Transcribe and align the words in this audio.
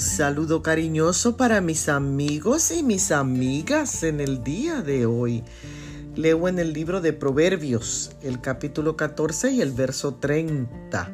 Saludo 0.00 0.62
cariñoso 0.62 1.36
para 1.36 1.60
mis 1.60 1.90
amigos 1.90 2.70
y 2.70 2.82
mis 2.82 3.12
amigas 3.12 4.02
en 4.02 4.20
el 4.20 4.42
día 4.42 4.80
de 4.80 5.04
hoy. 5.04 5.44
Leo 6.16 6.48
en 6.48 6.58
el 6.58 6.72
libro 6.72 7.02
de 7.02 7.12
Proverbios, 7.12 8.12
el 8.22 8.40
capítulo 8.40 8.96
14 8.96 9.50
y 9.50 9.60
el 9.60 9.72
verso 9.72 10.14
30. 10.14 11.12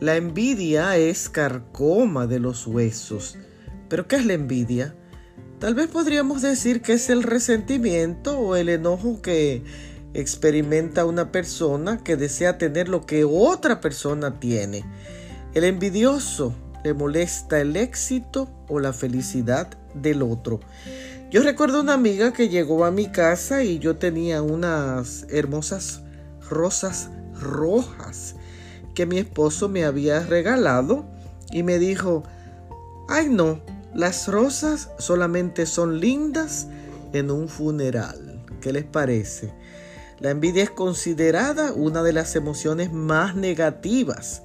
La 0.00 0.16
envidia 0.16 0.98
es 0.98 1.30
carcoma 1.30 2.26
de 2.26 2.38
los 2.38 2.66
huesos. 2.66 3.38
¿Pero 3.88 4.06
qué 4.06 4.16
es 4.16 4.26
la 4.26 4.34
envidia? 4.34 4.94
Tal 5.58 5.74
vez 5.74 5.88
podríamos 5.88 6.42
decir 6.42 6.82
que 6.82 6.92
es 6.92 7.08
el 7.08 7.22
resentimiento 7.22 8.38
o 8.38 8.56
el 8.56 8.68
enojo 8.68 9.22
que 9.22 9.64
experimenta 10.12 11.06
una 11.06 11.32
persona 11.32 12.04
que 12.04 12.16
desea 12.16 12.58
tener 12.58 12.90
lo 12.90 13.06
que 13.06 13.24
otra 13.24 13.80
persona 13.80 14.38
tiene. 14.38 14.84
El 15.54 15.64
envidioso 15.64 16.54
le 16.84 16.94
molesta 16.94 17.60
el 17.60 17.76
éxito 17.76 18.48
o 18.68 18.80
la 18.80 18.92
felicidad 18.92 19.68
del 19.94 20.22
otro. 20.22 20.60
Yo 21.30 21.42
recuerdo 21.42 21.80
una 21.80 21.94
amiga 21.94 22.32
que 22.32 22.48
llegó 22.48 22.84
a 22.84 22.90
mi 22.90 23.06
casa 23.10 23.62
y 23.62 23.78
yo 23.78 23.96
tenía 23.96 24.42
unas 24.42 25.26
hermosas 25.30 26.02
rosas 26.48 27.08
rojas 27.40 28.34
que 28.94 29.06
mi 29.06 29.18
esposo 29.18 29.68
me 29.68 29.84
había 29.84 30.20
regalado 30.20 31.06
y 31.50 31.62
me 31.62 31.78
dijo, 31.78 32.24
ay 33.08 33.28
no, 33.28 33.60
las 33.94 34.28
rosas 34.28 34.90
solamente 34.98 35.66
son 35.66 36.00
lindas 36.00 36.66
en 37.12 37.30
un 37.30 37.48
funeral. 37.48 38.44
¿Qué 38.60 38.72
les 38.72 38.84
parece? 38.84 39.52
La 40.20 40.30
envidia 40.30 40.62
es 40.62 40.70
considerada 40.70 41.72
una 41.72 42.02
de 42.02 42.12
las 42.12 42.36
emociones 42.36 42.92
más 42.92 43.34
negativas 43.34 44.42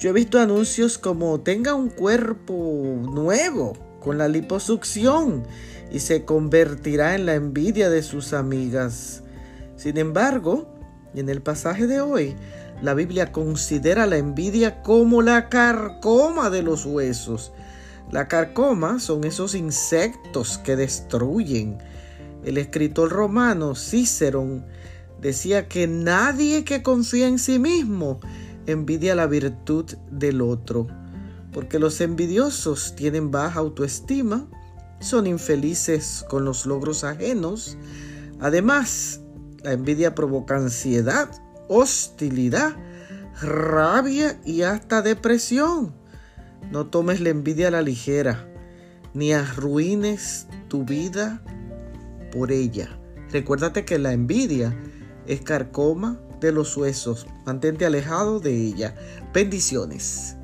yo 0.00 0.08
he 0.08 0.12
visto 0.14 0.40
anuncios 0.40 0.96
como 0.96 1.40
tenga 1.40 1.74
un 1.74 1.90
cuerpo 1.90 2.54
nuevo 3.12 3.74
con 4.00 4.16
la 4.16 4.28
liposucción 4.28 5.44
y 5.92 5.98
se 6.00 6.24
convertirá 6.24 7.14
en 7.14 7.26
la 7.26 7.34
envidia 7.34 7.90
de 7.90 8.02
sus 8.02 8.32
amigas. 8.32 9.22
Sin 9.76 9.98
embargo, 9.98 10.74
en 11.14 11.28
el 11.28 11.42
pasaje 11.42 11.86
de 11.86 12.00
hoy, 12.00 12.34
la 12.80 12.94
Biblia 12.94 13.30
considera 13.30 14.06
la 14.06 14.16
envidia 14.16 14.82
como 14.82 15.20
la 15.20 15.50
carcoma 15.50 16.48
de 16.48 16.62
los 16.62 16.86
huesos. 16.86 17.52
La 18.10 18.26
carcoma 18.26 19.00
son 19.00 19.24
esos 19.24 19.54
insectos 19.54 20.56
que 20.56 20.76
destruyen. 20.76 21.76
El 22.42 22.56
escritor 22.56 23.10
romano 23.10 23.74
Cicerón 23.74 24.64
decía 25.20 25.68
que 25.68 25.86
nadie 25.86 26.64
que 26.64 26.82
confía 26.82 27.28
en 27.28 27.38
sí 27.38 27.58
mismo 27.58 28.20
envidia 28.66 29.14
la 29.14 29.26
virtud 29.26 29.86
del 30.10 30.40
otro, 30.40 30.86
porque 31.52 31.78
los 31.78 32.00
envidiosos 32.00 32.94
tienen 32.94 33.30
baja 33.30 33.60
autoestima, 33.60 34.48
son 35.00 35.26
infelices 35.26 36.24
con 36.28 36.44
los 36.44 36.66
logros 36.66 37.04
ajenos. 37.04 37.76
Además, 38.40 39.20
la 39.62 39.72
envidia 39.72 40.14
provoca 40.14 40.56
ansiedad, 40.56 41.30
hostilidad, 41.68 42.76
rabia 43.42 44.40
y 44.44 44.62
hasta 44.62 45.02
depresión. 45.02 45.94
No 46.70 46.86
tomes 46.86 47.20
la 47.20 47.30
envidia 47.30 47.68
a 47.68 47.70
la 47.70 47.82
ligera, 47.82 48.46
ni 49.14 49.32
arruines 49.32 50.46
tu 50.68 50.84
vida 50.84 51.42
por 52.30 52.52
ella. 52.52 52.88
Recuérdate 53.32 53.84
que 53.84 53.98
la 53.98 54.12
envidia 54.12 54.76
es 55.26 55.40
carcoma 55.40 56.20
de 56.40 56.52
los 56.52 56.76
huesos. 56.76 57.26
Mantente 57.44 57.86
alejado 57.86 58.40
de 58.40 58.54
ella. 58.54 58.94
Bendiciones. 59.32 60.36